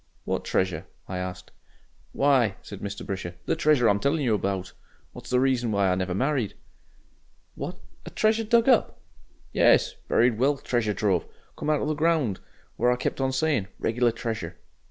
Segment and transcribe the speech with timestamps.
[0.25, 1.51] "What treasure?" I asked.
[2.11, 3.05] "Why!" said Mr.
[3.05, 4.73] Brisher, "the treasure I'm telling you about,
[5.11, 6.55] what's the reason why I never married."
[7.53, 7.77] "What!
[8.03, 8.99] a treasure dug up?"
[9.53, 11.27] "Yes buried wealth treasure trove.
[11.55, 12.39] Come out of the ground.
[12.77, 14.57] What I kept on saying regular treasure...."